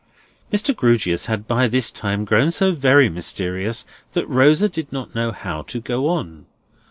[0.51, 0.75] Mr.
[0.75, 5.61] Grewgious had by this time grown so very mysterious, that Rosa did not know how
[5.61, 6.47] to go on.